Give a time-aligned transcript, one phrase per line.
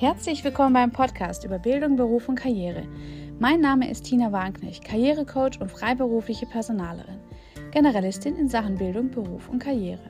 [0.00, 2.84] Herzlich willkommen beim Podcast über Bildung, Beruf und Karriere.
[3.40, 7.18] Mein Name ist Tina Warnknecht, Karrierecoach und freiberufliche Personalerin,
[7.72, 10.08] Generalistin in Sachen Bildung, Beruf und Karriere.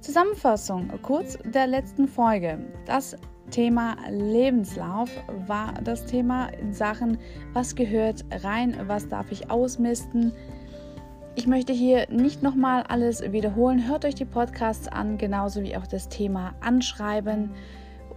[0.00, 2.58] Zusammenfassung kurz der letzten Folge.
[2.86, 3.14] Das
[3.50, 5.10] Thema Lebenslauf
[5.46, 7.18] war das Thema in Sachen,
[7.52, 10.32] was gehört rein, was darf ich ausmisten.
[11.34, 13.86] Ich möchte hier nicht nochmal alles wiederholen.
[13.86, 17.50] Hört euch die Podcasts an, genauso wie auch das Thema Anschreiben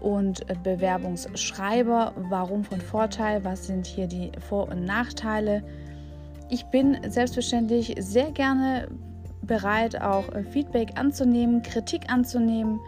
[0.01, 2.13] und Bewerbungsschreiber.
[2.29, 3.43] Warum von Vorteil?
[3.43, 5.63] Was sind hier die Vor- und Nachteile?
[6.49, 8.87] Ich bin selbstverständlich sehr gerne
[9.41, 12.79] bereit, auch Feedback anzunehmen, Kritik anzunehmen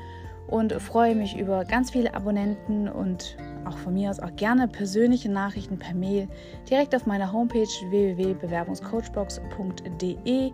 [0.48, 3.36] und freue mich über ganz viele Abonnenten und
[3.66, 6.28] auch von mir aus auch gerne persönliche Nachrichten per Mail
[6.70, 10.52] direkt auf meiner Homepage www.bewerbungscoachbox.de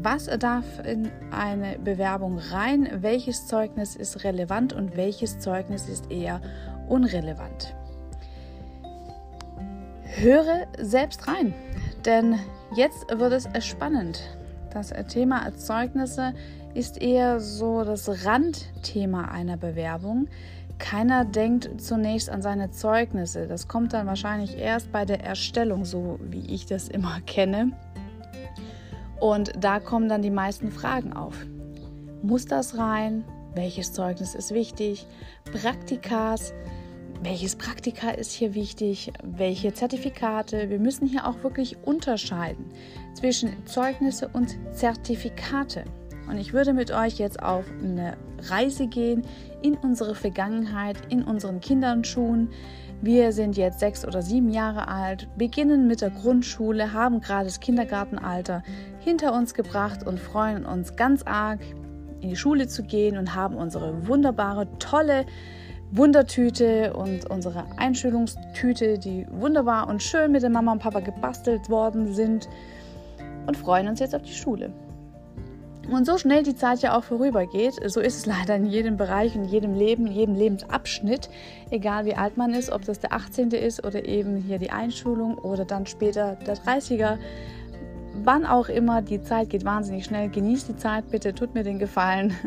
[0.02, 2.90] Was darf in eine Bewerbung rein?
[3.02, 6.42] Welches Zeugnis ist relevant und welches Zeugnis ist eher
[6.88, 7.76] unrelevant?
[10.02, 11.54] Höre selbst rein,
[12.06, 12.40] denn
[12.76, 14.22] jetzt wird es spannend.
[14.74, 16.34] Das Thema Zeugnisse
[16.74, 20.28] ist eher so das Randthema einer Bewerbung.
[20.78, 23.48] Keiner denkt zunächst an seine Zeugnisse.
[23.48, 27.72] Das kommt dann wahrscheinlich erst bei der Erstellung, so wie ich das immer kenne.
[29.20, 31.36] Und da kommen dann die meisten Fragen auf.
[32.22, 33.24] Muss das rein?
[33.54, 35.08] Welches Zeugnis ist wichtig?
[35.52, 36.54] Praktikas?
[37.22, 39.12] Welches Praktika ist hier wichtig?
[39.24, 40.70] Welche Zertifikate?
[40.70, 42.66] Wir müssen hier auch wirklich unterscheiden
[43.14, 45.86] zwischen Zeugnisse und Zertifikate.
[46.28, 49.26] Und ich würde mit euch jetzt auf eine Reise gehen
[49.66, 52.50] in unsere Vergangenheit, in unseren Kinderschuhen.
[53.02, 57.60] Wir sind jetzt sechs oder sieben Jahre alt, beginnen mit der Grundschule, haben gerade das
[57.60, 58.62] Kindergartenalter
[59.00, 61.62] hinter uns gebracht und freuen uns ganz arg,
[62.22, 65.26] in die Schule zu gehen und haben unsere wunderbare, tolle
[65.92, 72.14] Wundertüte und unsere Einschulungstüte, die wunderbar und schön mit der Mama und Papa gebastelt worden
[72.14, 72.48] sind
[73.48, 74.72] und freuen uns jetzt auf die Schule.
[75.90, 79.36] Und so schnell die Zeit ja auch vorübergeht, so ist es leider in jedem Bereich,
[79.36, 81.30] in jedem Leben, in jedem Lebensabschnitt,
[81.70, 83.52] egal wie alt man ist, ob das der 18.
[83.52, 87.18] ist oder eben hier die Einschulung oder dann später der 30er.
[88.24, 90.30] Wann auch immer, die Zeit geht wahnsinnig schnell.
[90.30, 92.36] Genießt die Zeit, bitte, tut mir den Gefallen.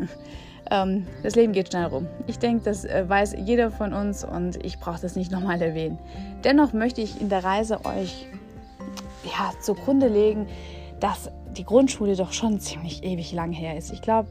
[0.71, 2.05] Ähm, das Leben geht schnell rum.
[2.27, 5.97] Ich denke, das äh, weiß jeder von uns und ich brauche das nicht nochmal erwähnen.
[6.43, 8.27] Dennoch möchte ich in der Reise euch
[9.23, 10.47] ja, zugrunde legen,
[10.99, 13.91] dass die Grundschule doch schon ziemlich ewig lang her ist.
[13.91, 14.29] Ich glaube,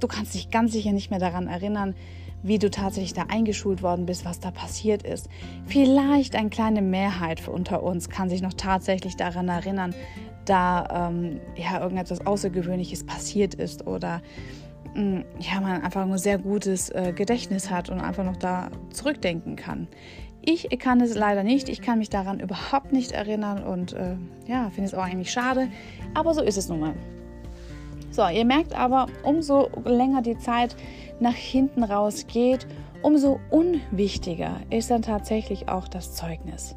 [0.00, 1.94] du kannst dich ganz sicher nicht mehr daran erinnern,
[2.42, 5.28] wie du tatsächlich da eingeschult worden bist, was da passiert ist.
[5.66, 9.94] Vielleicht eine kleine Mehrheit unter uns kann sich noch tatsächlich daran erinnern,
[10.46, 14.22] da ähm, ja irgendetwas Außergewöhnliches passiert ist oder
[14.94, 18.70] mh, mm, ja man einfach ein sehr gutes äh, Gedächtnis hat und einfach noch da
[18.90, 19.86] zurückdenken kann.
[20.42, 21.68] Ich kann es leider nicht.
[21.68, 25.68] Ich kann mich daran überhaupt nicht erinnern und äh, ja, finde es auch eigentlich schade.
[26.14, 26.94] Aber so ist es nun mal.
[28.10, 30.74] So, ihr merkt aber, umso länger die Zeit
[31.20, 32.66] nach hinten raus geht,
[33.02, 36.74] umso unwichtiger ist dann tatsächlich auch das Zeugnis.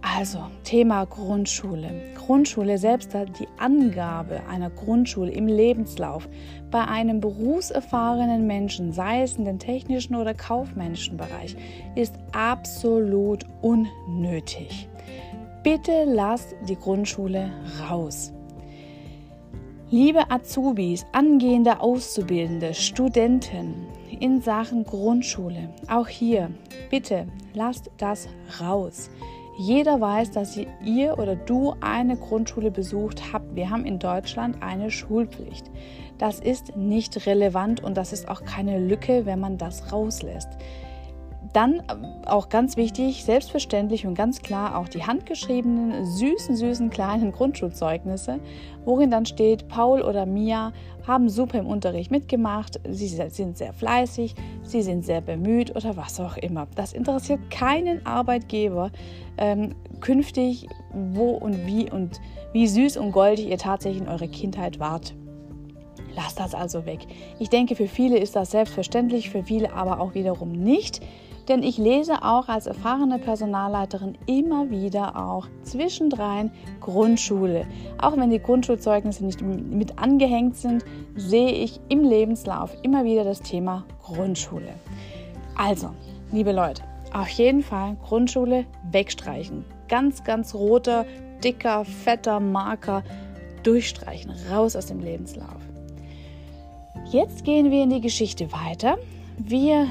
[0.00, 1.90] Also, Thema Grundschule.
[2.14, 6.28] Grundschule selbst die Angabe einer Grundschule im Lebenslauf
[6.70, 11.56] bei einem berufserfahrenen Menschen, sei es in den technischen oder kaufmännischen Bereich,
[11.96, 14.88] ist absolut unnötig.
[15.64, 17.50] Bitte lasst die Grundschule
[17.90, 18.32] raus.
[19.90, 23.86] Liebe Azubis, angehende Auszubildende, Studenten
[24.20, 26.50] in Sachen Grundschule, auch hier,
[26.90, 28.28] bitte lasst das
[28.60, 29.10] raus.
[29.60, 33.56] Jeder weiß, dass ihr oder du eine Grundschule besucht habt.
[33.56, 35.68] Wir haben in Deutschland eine Schulpflicht.
[36.16, 40.48] Das ist nicht relevant und das ist auch keine Lücke, wenn man das rauslässt.
[41.52, 41.82] Dann äh,
[42.26, 48.40] auch ganz wichtig, selbstverständlich und ganz klar auch die handgeschriebenen, süßen, süßen kleinen Grundschulzeugnisse,
[48.84, 50.72] worin dann steht, Paul oder Mia
[51.06, 56.20] haben super im Unterricht mitgemacht, sie sind sehr fleißig, sie sind sehr bemüht oder was
[56.20, 56.66] auch immer.
[56.74, 58.90] Das interessiert keinen Arbeitgeber
[59.38, 62.20] ähm, künftig, wo und wie und
[62.52, 65.14] wie süß und goldig ihr tatsächlich in eurer Kindheit wart.
[66.14, 67.00] Lasst das also weg.
[67.38, 71.00] Ich denke, für viele ist das selbstverständlich, für viele aber auch wiederum nicht.
[71.48, 76.50] Denn ich lese auch als erfahrene Personalleiterin immer wieder auch zwischendrein
[76.80, 77.66] Grundschule.
[78.00, 80.84] Auch wenn die Grundschulzeugnisse nicht mit angehängt sind,
[81.16, 84.74] sehe ich im Lebenslauf immer wieder das Thema Grundschule.
[85.56, 85.90] Also,
[86.32, 86.82] liebe Leute,
[87.14, 89.64] auf jeden Fall Grundschule wegstreichen.
[89.88, 91.06] Ganz, ganz roter,
[91.42, 93.02] dicker, fetter Marker
[93.62, 95.48] durchstreichen, raus aus dem Lebenslauf.
[97.10, 98.98] Jetzt gehen wir in die Geschichte weiter.
[99.38, 99.86] Wir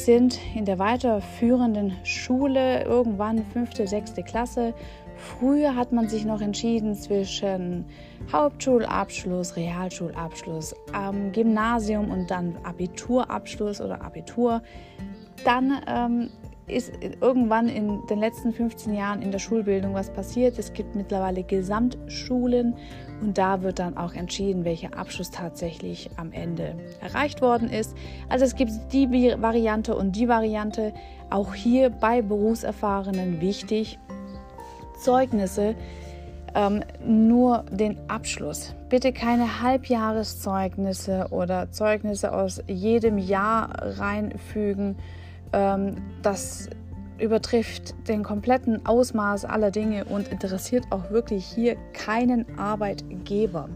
[0.00, 4.74] sind in der weiterführenden Schule, irgendwann fünfte, sechste Klasse.
[5.16, 7.84] Früher hat man sich noch entschieden zwischen
[8.32, 14.62] Hauptschulabschluss, Realschulabschluss, ähm, Gymnasium und dann Abiturabschluss oder Abitur.
[15.44, 16.30] Dann ähm,
[16.66, 20.58] ist irgendwann in den letzten 15 Jahren in der Schulbildung was passiert.
[20.58, 22.74] Es gibt mittlerweile Gesamtschulen
[23.22, 27.96] und da wird dann auch entschieden, welcher Abschluss tatsächlich am Ende erreicht worden ist.
[28.28, 30.92] Also es gibt die Variante und die Variante.
[31.30, 33.98] Auch hier bei Berufserfahrenen wichtig.
[35.00, 35.74] Zeugnisse
[36.54, 38.74] ähm, nur den Abschluss.
[38.88, 44.96] Bitte keine Halbjahreszeugnisse oder Zeugnisse aus jedem Jahr reinfügen
[45.52, 46.68] ähm, das
[47.22, 53.68] übertrifft den kompletten Ausmaß aller Dinge und interessiert auch wirklich hier keinen Arbeitgeber.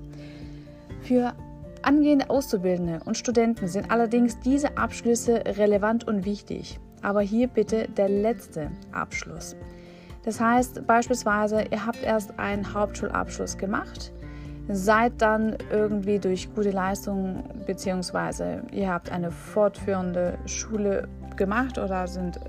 [1.02, 1.34] Für
[1.82, 6.80] angehende Auszubildende und Studenten sind allerdings diese Abschlüsse relevant und wichtig.
[7.02, 9.54] Aber hier bitte der letzte Abschluss.
[10.24, 14.12] Das heißt beispielsweise, ihr habt erst einen Hauptschulabschluss gemacht,
[14.68, 21.06] seid dann irgendwie durch gute Leistungen beziehungsweise ihr habt eine fortführende Schule
[21.36, 22.40] gemacht oder sind,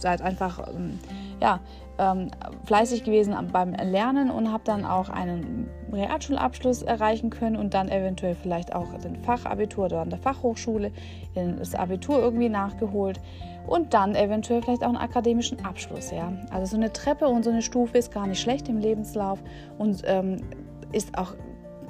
[0.00, 0.98] seid einfach ähm,
[1.40, 1.60] ja,
[1.98, 2.30] ähm,
[2.64, 8.34] fleißig gewesen beim Lernen und habt dann auch einen Realschulabschluss erreichen können und dann eventuell
[8.34, 10.92] vielleicht auch den Fachabitur oder an der Fachhochschule
[11.34, 13.20] das Abitur irgendwie nachgeholt
[13.66, 16.10] und dann eventuell vielleicht auch einen akademischen Abschluss.
[16.10, 16.32] Ja?
[16.50, 19.38] Also so eine Treppe und so eine Stufe ist gar nicht schlecht im Lebenslauf
[19.78, 20.38] und ähm,
[20.92, 21.34] ist auch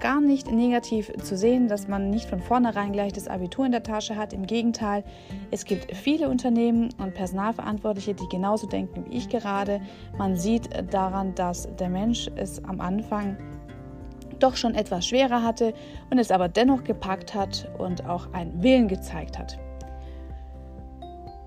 [0.00, 3.82] gar nicht negativ zu sehen, dass man nicht von vornherein gleich das Abitur in der
[3.82, 4.32] Tasche hat.
[4.32, 5.05] Im Gegenteil,
[5.50, 9.81] es gibt viele Unternehmen und Personalverantwortliche, die genauso denken wie ich gerade.
[10.19, 13.37] Man sieht daran, dass der Mensch es am Anfang
[14.38, 15.75] doch schon etwas schwerer hatte
[16.11, 19.58] und es aber dennoch gepackt hat und auch einen Willen gezeigt hat.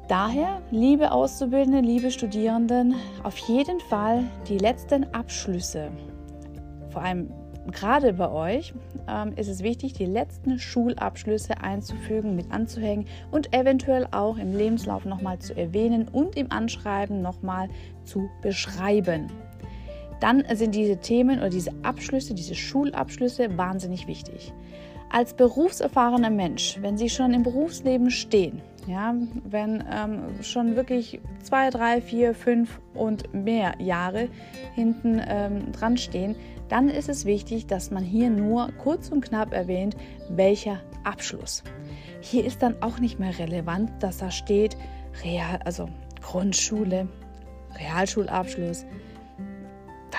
[0.07, 5.91] Daher, liebe Auszubildende, liebe Studierenden, auf jeden Fall die letzten Abschlüsse,
[6.89, 7.33] vor allem
[7.71, 8.73] gerade bei euch
[9.07, 15.05] ähm, ist es wichtig, die letzten Schulabschlüsse einzufügen, mit anzuhängen und eventuell auch im Lebenslauf
[15.05, 17.69] nochmal zu erwähnen und im Anschreiben nochmal
[18.05, 19.31] zu beschreiben.
[20.19, 24.53] Dann sind diese Themen oder diese Abschlüsse, diese Schulabschlüsse wahnsinnig wichtig.
[25.11, 31.69] Als berufserfahrener Mensch, wenn Sie schon im Berufsleben stehen, ja, wenn ähm, schon wirklich zwei,
[31.69, 34.29] drei, vier, fünf und mehr Jahre
[34.75, 36.35] hinten ähm, dran stehen,
[36.69, 39.95] dann ist es wichtig, dass man hier nur kurz und knapp erwähnt,
[40.29, 41.63] welcher Abschluss.
[42.21, 44.77] Hier ist dann auch nicht mehr relevant, dass da steht,
[45.23, 45.89] Real, also
[46.21, 47.07] Grundschule,
[47.77, 48.85] Realschulabschluss,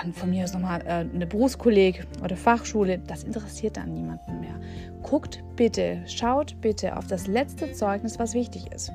[0.04, 2.98] dann von mir aus nochmal äh, eine Berufskolleg oder Fachschule.
[2.98, 4.54] Das interessiert dann niemanden mehr.
[5.02, 8.92] Guckt bitte, schaut bitte auf das letzte Zeugnis, was wichtig ist.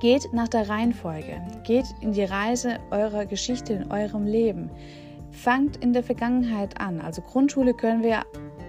[0.00, 4.70] Geht nach der Reihenfolge, geht in die Reise eurer Geschichte in eurem Leben.
[5.30, 7.00] Fangt in der Vergangenheit an.
[7.00, 8.22] Also Grundschule können wir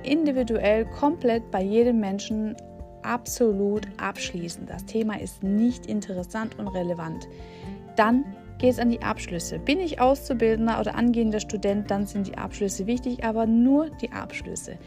[0.04, 2.56] individuell komplett bei jedem Menschen
[3.01, 4.65] absolut abschließen.
[4.65, 7.27] Das Thema ist nicht interessant und relevant.
[7.95, 8.24] Dann
[8.57, 9.59] geht es an die Abschlüsse.
[9.59, 14.77] Bin ich Auszubildender oder angehender Student, dann sind die Abschlüsse wichtig, aber nur die Abschlüsse.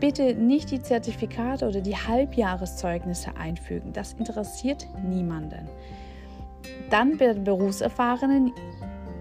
[0.00, 3.92] Bitte nicht die Zertifikate oder die Halbjahreszeugnisse einfügen.
[3.92, 5.68] Das interessiert niemanden.
[6.90, 8.52] Dann bei den Berufserfahrenen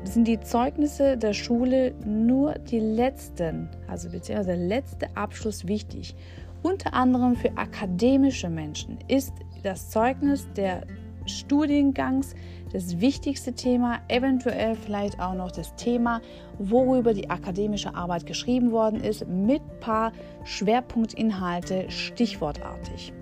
[0.04, 6.16] sind die Zeugnisse der Schule nur die letzten, also beziehungsweise der letzte Abschluss wichtig.
[6.62, 9.34] Unter anderem für akademische Menschen ist
[9.64, 10.82] das Zeugnis der
[11.26, 12.36] Studiengangs
[12.72, 16.22] das wichtigste Thema, eventuell vielleicht auch noch das Thema,
[16.60, 20.12] worüber die akademische Arbeit geschrieben worden ist, mit paar
[20.44, 23.14] Schwerpunktinhalte stichwortartig.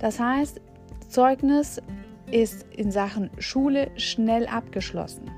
[0.00, 0.60] Das heißt,
[1.08, 1.80] Zeugnis
[2.30, 5.30] ist in Sachen Schule schnell abgeschlossen.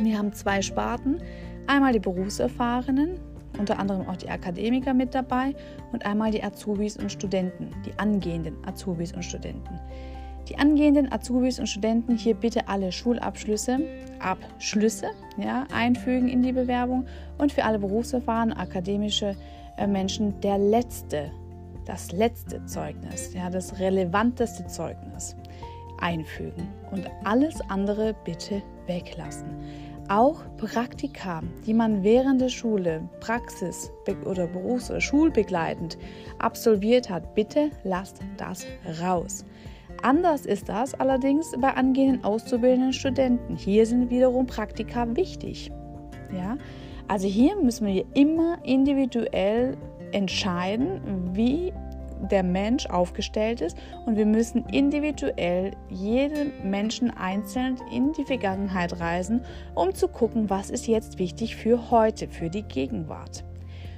[0.00, 1.22] Wir haben zwei Sparten.
[1.66, 3.18] Einmal die Berufserfahrenen,
[3.58, 5.54] unter anderem auch die Akademiker mit dabei
[5.92, 9.80] und einmal die Azubis und Studenten, die angehenden Azubis und Studenten.
[10.48, 13.78] Die angehenden Azubis und Studenten hier bitte alle Schulabschlüsse,
[14.18, 15.06] Abschlüsse
[15.38, 17.06] ja, einfügen in die Bewerbung
[17.38, 19.36] und für alle berufserfahrenen akademische
[19.78, 21.30] äh, Menschen der letzte,
[21.86, 25.34] das letzte Zeugnis, ja, das relevanteste Zeugnis
[26.00, 29.48] einfügen und alles andere bitte weglassen.
[30.08, 33.90] Auch Praktika, die man während der Schule, Praxis
[34.26, 35.96] oder Berufs- oder Schulbegleitend
[36.38, 38.66] absolviert hat, bitte lasst das
[39.00, 39.46] raus.
[40.04, 43.56] Anders ist das allerdings bei angehenden auszubildenden Studenten.
[43.56, 45.72] Hier sind wiederum Praktika wichtig.
[46.30, 46.58] Ja?
[47.08, 49.78] Also hier müssen wir immer individuell
[50.12, 51.00] entscheiden,
[51.32, 51.72] wie
[52.30, 59.40] der Mensch aufgestellt ist und wir müssen individuell jeden Menschen einzeln in die Vergangenheit reisen,
[59.74, 63.42] um zu gucken, was ist jetzt wichtig für heute, für die Gegenwart.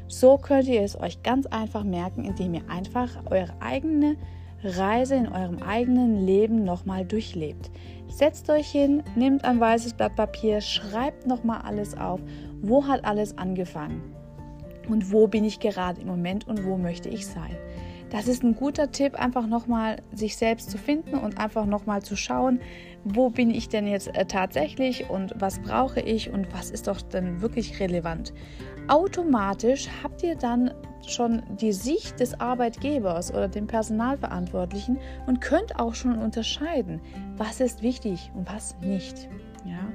[0.06, 4.16] So könnt ihr es euch ganz einfach merken, indem ihr einfach eure eigene
[4.62, 7.70] Reise in eurem eigenen Leben nochmal durchlebt.
[8.08, 12.20] Setzt euch hin, nehmt ein weißes Blatt Papier, schreibt nochmal alles auf.
[12.62, 14.02] Wo hat alles angefangen?
[14.88, 17.56] Und wo bin ich gerade im Moment und wo möchte ich sein?
[18.10, 22.14] Das ist ein guter Tipp, einfach nochmal sich selbst zu finden und einfach nochmal zu
[22.14, 22.60] schauen,
[23.04, 27.02] wo bin ich denn jetzt äh, tatsächlich und was brauche ich und was ist doch
[27.02, 28.32] denn wirklich relevant.
[28.88, 30.70] Automatisch habt ihr dann
[31.06, 37.00] schon die Sicht des Arbeitgebers oder dem Personalverantwortlichen und könnt auch schon unterscheiden,
[37.36, 39.28] was ist wichtig und was nicht.
[39.64, 39.92] Ja?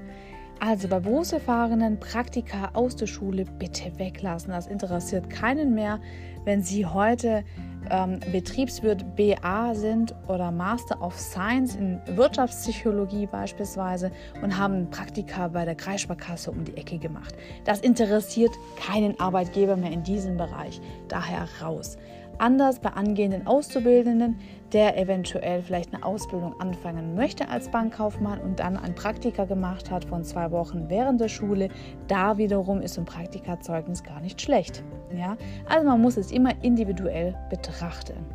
[0.59, 4.51] Also bei berufserfahrenen Praktika aus der Schule bitte weglassen.
[4.51, 5.99] Das interessiert keinen mehr,
[6.43, 7.43] wenn Sie heute
[7.91, 15.65] ähm, Betriebswirt BA sind oder Master of Science in Wirtschaftspsychologie beispielsweise und haben Praktika bei
[15.65, 17.35] der Kreissparkasse um die Ecke gemacht.
[17.65, 20.81] Das interessiert keinen Arbeitgeber mehr in diesem Bereich.
[21.07, 21.97] Daher raus.
[22.41, 24.39] Anders bei angehenden Auszubildenden,
[24.73, 30.05] der eventuell vielleicht eine Ausbildung anfangen möchte als Bankkaufmann und dann ein Praktika gemacht hat
[30.05, 31.69] von zwei Wochen während der Schule.
[32.07, 34.83] Da wiederum ist ein Praktikazeugnis gar nicht schlecht.
[35.15, 35.37] Ja?
[35.69, 38.25] Also man muss es immer individuell betrachten.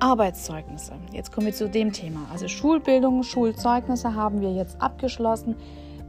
[0.00, 0.92] Arbeitszeugnisse.
[1.14, 2.26] Jetzt kommen wir zu dem Thema.
[2.30, 5.56] Also Schulbildung, Schulzeugnisse haben wir jetzt abgeschlossen.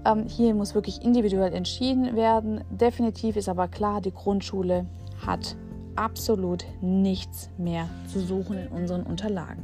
[0.04, 2.66] Ähm, hier muss wirklich individuell entschieden werden.
[2.70, 4.86] Definitiv ist aber klar, die Grundschule
[5.26, 5.56] hat
[5.98, 9.64] absolut nichts mehr zu suchen in unseren Unterlagen.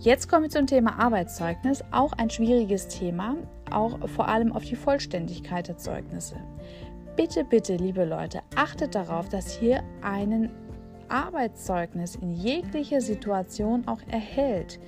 [0.00, 3.36] Jetzt kommen wir zum Thema Arbeitszeugnis, auch ein schwieriges Thema,
[3.70, 6.36] auch vor allem auf die Vollständigkeit der Zeugnisse.
[7.16, 10.50] Bitte, bitte, liebe Leute, achtet darauf, dass hier ein
[11.08, 14.78] Arbeitszeugnis in jeglicher Situation auch erhält.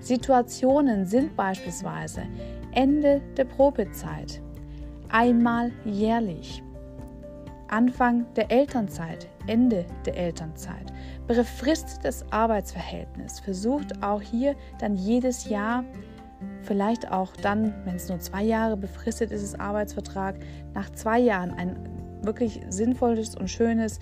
[0.00, 2.22] Situationen sind beispielsweise
[2.72, 4.42] Ende der Probezeit,
[5.08, 6.62] einmal jährlich,
[7.68, 10.92] Anfang der Elternzeit, Ende der Elternzeit,
[11.26, 13.40] befristetes Arbeitsverhältnis.
[13.40, 15.84] Versucht auch hier dann jedes Jahr,
[16.62, 20.36] vielleicht auch dann, wenn es nur zwei Jahre befristet ist, das Arbeitsvertrag,
[20.74, 21.76] nach zwei Jahren ein
[22.22, 24.00] wirklich sinnvolles und schönes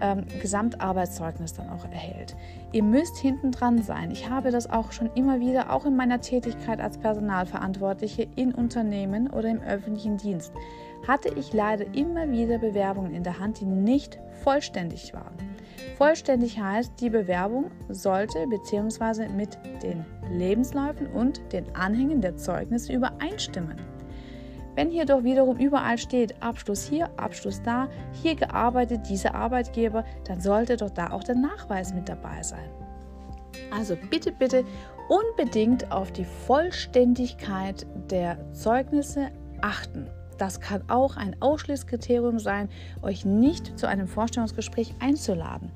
[0.00, 2.36] ähm, Gesamtarbeitszeugnis dann auch erhält.
[2.72, 4.10] Ihr müsst hinten dran sein.
[4.10, 9.30] Ich habe das auch schon immer wieder, auch in meiner Tätigkeit als Personalverantwortliche in Unternehmen
[9.30, 10.52] oder im öffentlichen Dienst
[11.06, 15.36] hatte ich leider immer wieder Bewerbungen in der Hand, die nicht vollständig waren.
[15.96, 19.28] Vollständig heißt, die Bewerbung sollte bzw.
[19.28, 23.76] mit den Lebensläufen und den Anhängen der Zeugnisse übereinstimmen.
[24.74, 30.40] Wenn hier doch wiederum überall steht, Abschluss hier, Abschluss da, hier gearbeitet, dieser Arbeitgeber, dann
[30.40, 32.68] sollte doch da auch der Nachweis mit dabei sein.
[33.74, 34.64] Also bitte, bitte
[35.08, 39.30] unbedingt auf die Vollständigkeit der Zeugnisse
[39.62, 40.10] achten.
[40.38, 42.68] Das kann auch ein Ausschlusskriterium sein,
[43.02, 45.70] euch nicht zu einem Vorstellungsgespräch einzuladen.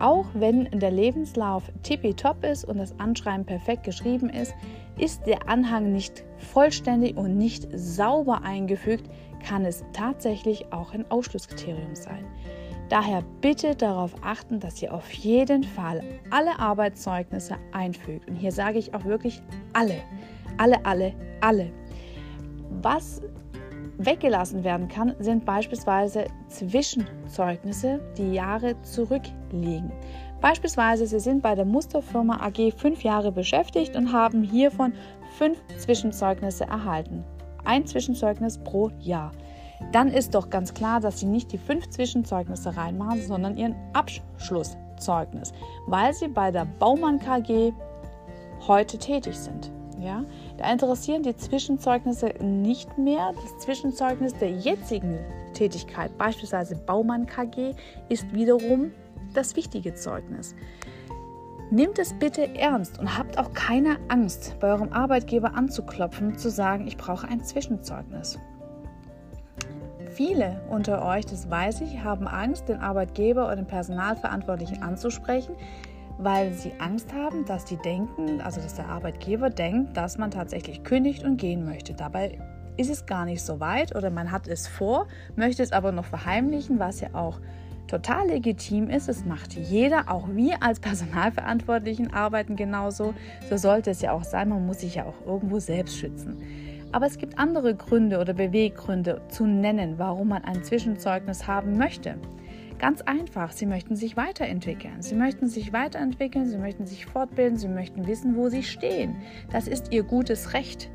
[0.00, 4.54] Auch wenn der Lebenslauf tippitopp ist und das Anschreiben perfekt geschrieben ist,
[4.98, 9.08] ist der Anhang nicht vollständig und nicht sauber eingefügt,
[9.46, 12.24] kann es tatsächlich auch ein Ausschlusskriterium sein.
[12.88, 18.28] Daher bitte darauf achten, dass ihr auf jeden Fall alle Arbeitszeugnisse einfügt.
[18.28, 19.42] Und hier sage ich auch wirklich
[19.72, 19.96] alle,
[20.58, 21.72] alle, alle, alle.
[22.82, 23.22] Was
[23.98, 29.92] weggelassen werden kann, sind beispielsweise Zwischenzeugnisse, die Jahre zurückliegen.
[30.40, 34.92] Beispielsweise, Sie sind bei der Musterfirma AG fünf Jahre beschäftigt und haben hiervon
[35.38, 37.24] fünf Zwischenzeugnisse erhalten.
[37.64, 39.32] Ein Zwischenzeugnis pro Jahr.
[39.92, 45.52] Dann ist doch ganz klar, dass Sie nicht die fünf Zwischenzeugnisse reinmachen, sondern Ihren Abschlusszeugnis,
[45.86, 47.72] weil Sie bei der Baumann KG
[48.66, 49.70] heute tätig sind.
[49.98, 50.24] Ja?
[50.56, 53.32] Da interessieren die Zwischenzeugnisse nicht mehr.
[53.34, 55.18] Das Zwischenzeugnis der jetzigen
[55.52, 57.74] Tätigkeit, beispielsweise Baumann KG,
[58.08, 58.92] ist wiederum
[59.34, 60.54] das wichtige Zeugnis.
[61.70, 66.86] Nehmt es bitte ernst und habt auch keine Angst, bei eurem Arbeitgeber anzuklopfen, zu sagen,
[66.86, 68.38] ich brauche ein Zwischenzeugnis.
[70.12, 75.56] Viele unter euch, das weiß ich, haben Angst, den Arbeitgeber oder den Personalverantwortlichen anzusprechen,
[76.18, 80.84] weil sie Angst haben, dass die denken, also dass der Arbeitgeber denkt, dass man tatsächlich
[80.84, 81.94] kündigt und gehen möchte.
[81.94, 82.38] Dabei
[82.76, 85.06] ist es gar nicht so weit oder man hat es vor,
[85.36, 87.40] möchte es aber noch verheimlichen, was ja auch
[87.86, 89.08] total legitim ist.
[89.08, 93.14] Es macht jeder, auch wir als Personalverantwortlichen arbeiten genauso.
[93.48, 94.48] So sollte es ja auch sein.
[94.48, 96.38] Man muss sich ja auch irgendwo selbst schützen.
[96.92, 102.16] Aber es gibt andere Gründe oder Beweggründe zu nennen, warum man ein Zwischenzeugnis haben möchte.
[102.84, 105.00] Ganz einfach, Sie möchten sich weiterentwickeln.
[105.00, 109.16] Sie möchten sich weiterentwickeln, Sie möchten sich fortbilden, Sie möchten wissen, wo Sie stehen.
[109.50, 110.90] Das ist Ihr gutes Recht.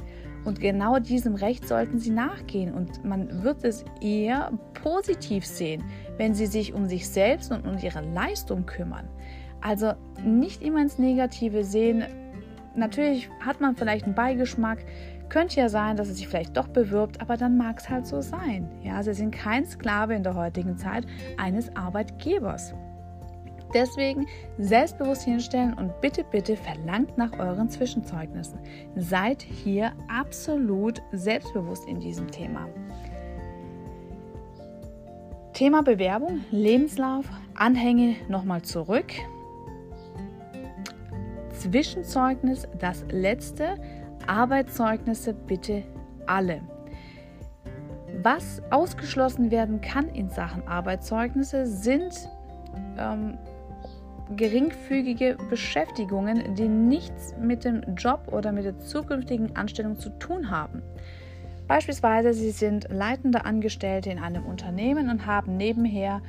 [0.45, 2.75] Und genau diesem Recht sollten Sie nachgehen.
[2.75, 4.51] Und man wird es eher
[4.83, 5.83] positiv sehen,
[6.17, 9.09] wenn Sie sich um sich selbst und um Ihre Leistung kümmern.
[9.59, 9.93] Also
[10.23, 12.03] nicht immer ins Negative sehen.
[12.75, 14.85] Natürlich hat man vielleicht einen Beigeschmack.
[15.29, 18.21] Könnte ja sein, dass es sich vielleicht doch bewirbt, aber dann mag es halt so
[18.21, 18.67] sein.
[18.83, 21.05] Ja, Sie sind kein Sklave in der heutigen Zeit
[21.37, 22.73] eines Arbeitgebers.
[23.73, 24.25] Deswegen
[24.57, 28.59] selbstbewusst hinstellen und bitte, bitte verlangt nach euren Zwischenzeugnissen.
[28.95, 32.67] Seid hier absolut selbstbewusst in diesem Thema.
[35.53, 39.11] Thema Bewerbung, Lebenslauf, Anhänge nochmal zurück.
[41.51, 43.75] Zwischenzeugnis, das letzte.
[44.29, 45.83] Arbeitszeugnisse bitte
[46.27, 46.61] alle.
[48.21, 52.13] Was ausgeschlossen werden kann in Sachen Arbeitszeugnisse sind
[52.97, 53.37] ähm,
[54.35, 60.83] geringfügige Beschäftigungen, die nichts mit dem Job oder mit der zukünftigen Anstellung zu tun haben.
[61.67, 66.21] Beispielsweise, Sie sind leitende Angestellte in einem Unternehmen und haben nebenher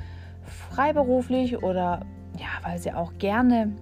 [0.71, 2.01] freiberuflich oder
[2.39, 3.73] ja, weil Sie auch gerne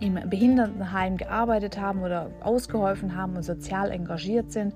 [0.00, 4.74] im Behindertenheim gearbeitet haben oder ausgeholfen haben und sozial engagiert sind,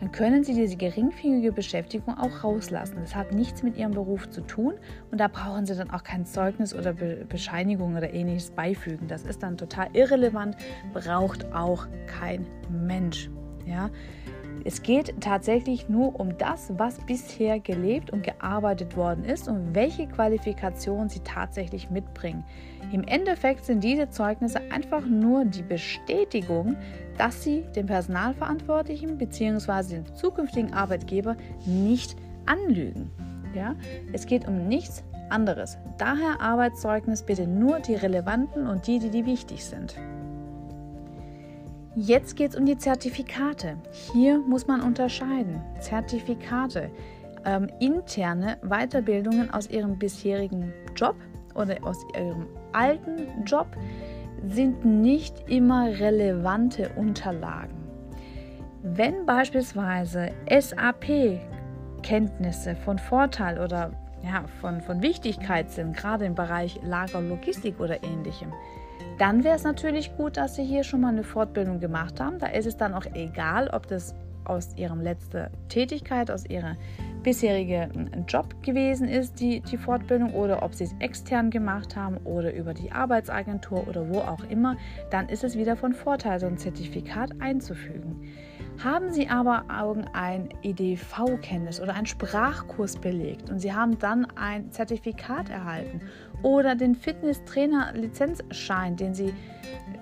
[0.00, 2.96] dann können Sie diese geringfügige Beschäftigung auch rauslassen.
[3.02, 4.74] Das hat nichts mit Ihrem Beruf zu tun
[5.10, 9.08] und da brauchen Sie dann auch kein Zeugnis oder Be Bescheinigung oder ähnliches beifügen.
[9.08, 10.56] Das ist dann total irrelevant,
[10.94, 13.28] braucht auch kein Mensch.
[13.66, 13.90] Ja?
[14.64, 20.06] Es geht tatsächlich nur um das, was bisher gelebt und gearbeitet worden ist und welche
[20.06, 22.44] Qualifikation sie tatsächlich mitbringen.
[22.92, 26.76] Im Endeffekt sind diese Zeugnisse einfach nur die Bestätigung,
[27.16, 29.94] dass sie den Personalverantwortlichen bzw.
[29.94, 33.10] den zukünftigen Arbeitgeber nicht anlügen.
[33.54, 33.74] Ja?
[34.12, 35.78] Es geht um nichts anderes.
[35.98, 39.96] Daher Arbeitszeugnis bitte nur die relevanten und die, die, die wichtig sind.
[41.96, 43.76] Jetzt geht es um die Zertifikate.
[44.12, 45.60] Hier muss man unterscheiden.
[45.80, 46.88] Zertifikate,
[47.44, 51.16] ähm, interne Weiterbildungen aus ihrem bisherigen Job
[51.56, 53.66] oder aus ihrem alten Job
[54.46, 57.74] sind nicht immer relevante Unterlagen.
[58.82, 63.90] Wenn beispielsweise SAP-Kenntnisse von Vorteil oder
[64.22, 68.52] ja, von, von Wichtigkeit sind, gerade im Bereich Lagerlogistik oder ähnlichem,
[69.20, 72.38] dann wäre es natürlich gut, dass Sie hier schon mal eine Fortbildung gemacht haben.
[72.38, 76.76] Da ist es dann auch egal, ob das aus Ihrem letzten Tätigkeit, aus Ihrem
[77.22, 82.54] bisherigen Job gewesen ist, die, die Fortbildung, oder ob Sie es extern gemacht haben oder
[82.54, 84.78] über die Arbeitsagentur oder wo auch immer,
[85.10, 88.26] dann ist es wieder von Vorteil, so ein Zertifikat einzufügen.
[88.82, 89.64] Haben Sie aber
[90.14, 96.00] ein EDV-Kenntnis oder einen Sprachkurs belegt und Sie haben dann ein Zertifikat erhalten
[96.42, 99.34] oder den Fitnesstrainer-Lizenzschein, den Sie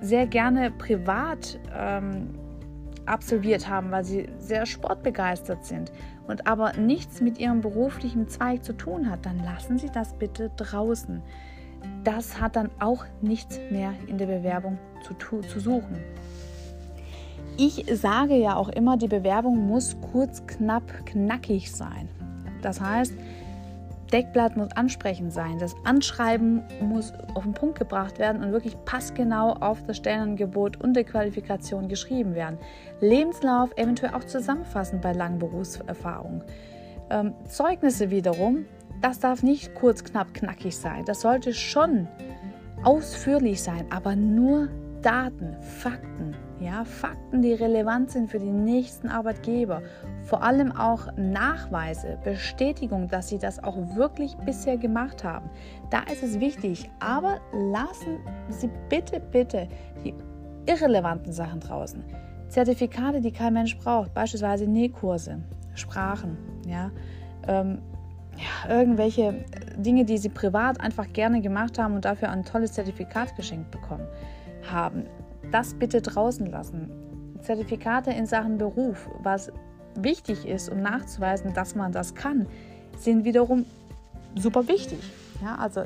[0.01, 2.29] sehr gerne privat ähm,
[3.05, 5.91] absolviert haben, weil Sie sehr sportbegeistert sind
[6.29, 10.53] und aber nichts mit Ihrem beruflichen Zweig zu tun hat, dann lassen Sie das bitte
[10.57, 11.21] draußen.
[12.05, 15.97] Das hat dann auch nichts mehr in der Bewerbung zu, zu suchen.
[17.61, 22.09] Ich sage ja auch immer, die Bewerbung muss kurz, knapp, knackig sein.
[22.63, 23.15] Das heißt,
[24.13, 25.59] Deckblatt muss ansprechend sein.
[25.59, 30.95] Das Anschreiben muss auf den Punkt gebracht werden und wirklich passgenau auf das Stellenangebot und
[30.95, 32.59] der Qualifikation geschrieben werden.
[33.01, 36.45] Lebenslauf eventuell auch zusammenfassend bei langen Berufserfahrung.
[37.11, 38.67] Ähm, Zeugnisse wiederum,
[39.03, 41.05] das darf nicht kurz, knapp, knackig sein.
[41.07, 42.07] Das sollte schon
[42.85, 44.69] ausführlich sein, aber nur
[45.03, 49.83] Daten, Fakten, ja, Fakten, die relevant sind für die nächsten Arbeitgeber.
[50.25, 55.49] Vor allem auch Nachweise, Bestätigung, dass sie das auch wirklich bisher gemacht haben.
[55.91, 58.19] Da ist es wichtig, aber lassen
[58.49, 59.69] Sie bitte, bitte
[60.05, 60.15] die
[60.67, 62.03] irrelevanten Sachen draußen.
[62.49, 65.39] Zertifikate, die kein Mensch braucht, beispielsweise Nähkurse,
[65.75, 66.91] Sprachen, ja,
[67.47, 67.79] ähm,
[68.37, 69.45] ja, irgendwelche
[69.77, 74.07] Dinge, die Sie privat einfach gerne gemacht haben und dafür ein tolles Zertifikat geschenkt bekommen
[74.71, 75.07] haben.
[75.51, 76.91] Das bitte draußen lassen.
[77.41, 79.53] Zertifikate in Sachen Beruf, was
[79.95, 82.47] wichtig ist, um nachzuweisen, dass man das kann,
[82.99, 83.65] sind wiederum
[84.35, 84.99] super wichtig.
[85.43, 85.85] Ja, also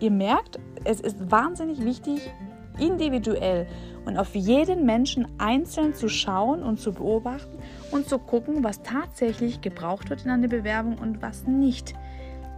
[0.00, 2.30] ihr merkt, es ist wahnsinnig wichtig,
[2.78, 3.66] individuell
[4.04, 7.58] und auf jeden Menschen einzeln zu schauen und zu beobachten
[7.92, 11.94] und zu gucken, was tatsächlich gebraucht wird in einer Bewerbung und was nicht.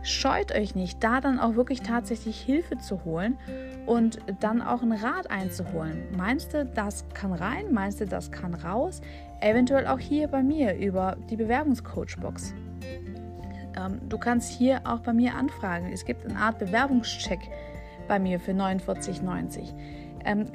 [0.02, 3.38] Scheut euch nicht, da dann auch wirklich tatsächlich Hilfe zu holen
[3.86, 6.08] und dann auch einen Rat einzuholen.
[6.16, 7.72] Meinst du, das kann rein?
[7.72, 9.00] Meinst du, das kann raus?
[9.40, 12.54] Eventuell auch hier bei mir über die Bewerbungscoachbox.
[13.76, 15.92] Ähm, du kannst hier auch bei mir anfragen.
[15.92, 17.40] Es gibt eine Art Bewerbungscheck
[18.08, 19.72] bei mir für 49,90.
[20.24, 20.46] Ähm,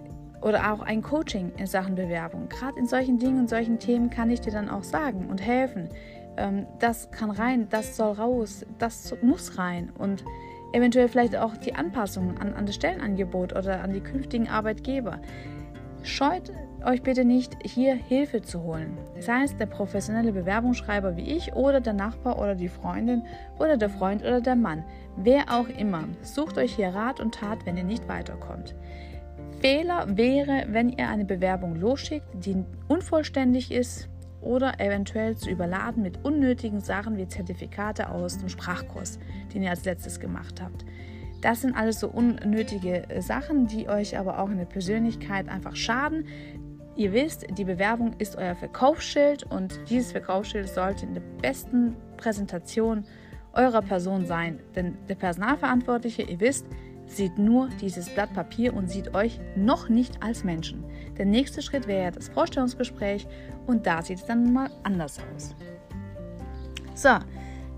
[0.41, 2.47] oder auch ein Coaching in Sachen Bewerbung.
[2.49, 5.89] Gerade in solchen Dingen und solchen Themen kann ich dir dann auch sagen und helfen.
[6.37, 9.91] Ähm, das kann rein, das soll raus, das muss rein.
[9.97, 10.23] Und
[10.73, 15.19] eventuell vielleicht auch die Anpassungen an, an das Stellenangebot oder an die künftigen Arbeitgeber.
[16.03, 16.53] Scheut
[16.85, 18.97] euch bitte nicht, hier Hilfe zu holen.
[19.19, 23.23] Sei es der professionelle Bewerbungsschreiber wie ich oder der Nachbar oder die Freundin
[23.59, 24.85] oder der Freund oder der Mann.
[25.17, 28.75] Wer auch immer, sucht euch hier Rat und Tat, wenn ihr nicht weiterkommt.
[29.59, 34.07] Fehler wäre, wenn ihr eine Bewerbung losschickt, die unvollständig ist
[34.41, 39.19] oder eventuell zu überladen mit unnötigen Sachen wie Zertifikate aus dem Sprachkurs,
[39.53, 40.85] den ihr als letztes gemacht habt.
[41.41, 45.75] Das sind alles so unnötige äh, Sachen, die euch aber auch in der Persönlichkeit einfach
[45.75, 46.25] schaden.
[46.95, 53.05] Ihr wisst, die Bewerbung ist euer Verkaufsschild und dieses Verkaufsschild sollte in der besten Präsentation
[53.53, 54.59] eurer Person sein.
[54.75, 56.65] Denn der Personalverantwortliche, ihr wisst,
[57.07, 60.83] sieht nur dieses Blatt Papier und sieht euch noch nicht als Menschen.
[61.17, 63.27] Der nächste Schritt wäre das Vorstellungsgespräch
[63.65, 65.55] und da sieht es dann mal anders aus.
[66.93, 67.17] So,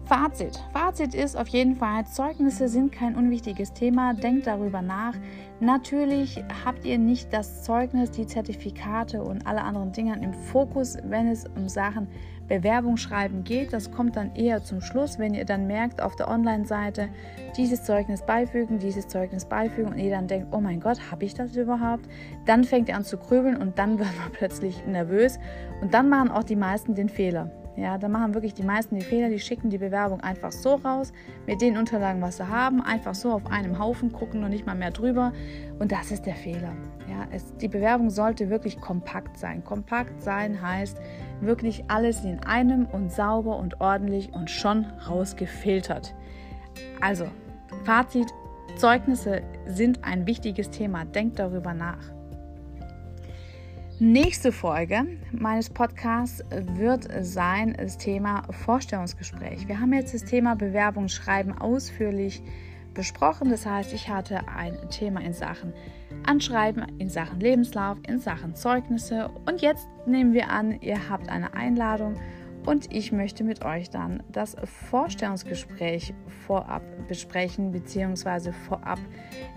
[0.10, 0.60] Fazit.
[0.74, 4.16] Fazit ist auf jeden Fall, Zeugnisse sind kein unwichtiges Thema.
[4.16, 5.14] Denkt darüber nach.
[5.60, 11.28] Natürlich habt ihr nicht das Zeugnis, die Zertifikate und alle anderen Dinge im Fokus, wenn
[11.28, 12.08] es um Sachen
[12.50, 13.72] Bewerbungsschreiben geht.
[13.72, 17.08] Das kommt dann eher zum Schluss, wenn ihr dann merkt auf der Online-Seite,
[17.56, 21.34] dieses Zeugnis beifügen, dieses Zeugnis beifügen und ihr dann denkt, oh mein Gott, habe ich
[21.34, 22.10] das überhaupt?
[22.46, 25.40] Dann fängt ihr an zu grübeln und dann wird man plötzlich nervös
[25.82, 27.52] und dann machen auch die meisten den Fehler.
[27.80, 31.14] Ja, da machen wirklich die meisten die Fehler, die schicken die Bewerbung einfach so raus,
[31.48, 34.76] mit den Unterlagen, was sie haben, einfach so auf einem Haufen gucken und nicht mal
[34.76, 35.32] mehr drüber.
[35.80, 36.74] Und das ist der Fehler.
[37.10, 39.64] Ja, es, die Bewerbung sollte wirklich kompakt sein.
[39.64, 40.98] Kompakt sein heißt
[41.40, 46.14] wirklich alles in einem und sauber und ordentlich und schon rausgefiltert.
[47.00, 47.28] Also,
[47.86, 48.28] Fazit,
[48.76, 51.06] Zeugnisse sind ein wichtiges Thema.
[51.06, 52.19] Denkt darüber nach.
[54.02, 59.68] Nächste Folge meines Podcasts wird sein das Thema Vorstellungsgespräch.
[59.68, 62.42] Wir haben jetzt das Thema Bewerbungsschreiben ausführlich
[62.94, 63.50] besprochen.
[63.50, 65.74] Das heißt, ich hatte ein Thema in Sachen
[66.26, 71.54] Anschreiben, in Sachen Lebenslauf, in Sachen Zeugnisse und jetzt nehmen wir an, ihr habt eine
[71.54, 72.16] Einladung
[72.70, 74.56] und ich möchte mit euch dann das
[74.92, 76.14] Vorstellungsgespräch
[76.46, 78.52] vorab besprechen bzw.
[78.52, 79.00] vorab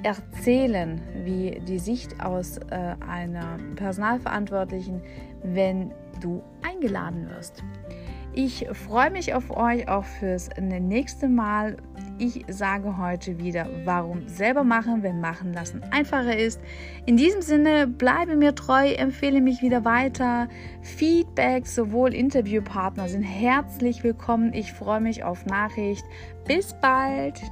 [0.03, 5.03] erzählen, wie die Sicht aus äh, einer Personalverantwortlichen,
[5.43, 7.63] wenn du eingeladen wirst.
[8.33, 11.77] Ich freue mich auf euch auch fürs nächste Mal
[12.23, 16.61] ich sage heute wieder, warum selber machen, wenn machen lassen einfacher ist.
[17.05, 20.49] In diesem Sinne, bleibe mir treu, empfehle mich wieder weiter.
[20.83, 24.55] Feedback sowohl Interviewpartner sind herzlich willkommen.
[24.55, 26.05] Ich freue mich auf Nachricht.
[26.47, 27.43] Bis bald!